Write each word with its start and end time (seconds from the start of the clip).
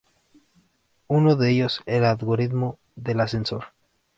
Uno 1.09 1.35
de 1.35 1.51
ellos 1.51 1.83
el 1.85 2.05
algoritmo 2.05 2.79
del 2.95 3.19
ascensor. 3.19 3.65